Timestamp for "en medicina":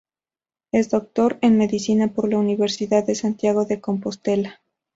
1.43-2.11